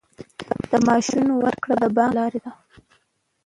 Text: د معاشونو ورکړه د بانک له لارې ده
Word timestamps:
د 0.69 0.71
معاشونو 0.85 1.33
ورکړه 1.45 1.75
د 1.81 1.83
بانک 1.95 2.11
له 2.15 2.15
لارې 2.17 2.39
ده 2.45 2.51